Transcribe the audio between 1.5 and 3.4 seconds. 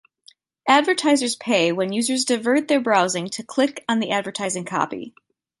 when users divert their browsing